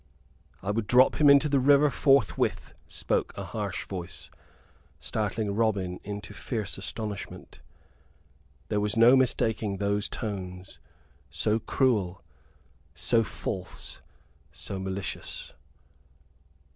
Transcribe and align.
"I 0.63 0.71
would 0.71 0.87
drop 0.87 1.21
him 1.21 1.29
into 1.29 1.47
the 1.47 1.59
river 1.59 1.91
forthwith," 1.91 2.73
spoke 2.87 3.37
a 3.37 3.43
harsh 3.43 3.85
voice, 3.85 4.31
startling 4.99 5.53
Robin 5.53 5.99
into 6.03 6.33
fierce 6.33 6.79
astonishment. 6.79 7.59
There 8.69 8.79
was 8.79 8.97
no 8.97 9.15
mistaking 9.15 9.77
those 9.77 10.09
tones: 10.09 10.79
so 11.29 11.59
cruel, 11.59 12.23
so 12.95 13.23
false, 13.23 14.01
so 14.51 14.79
malicious. 14.79 15.53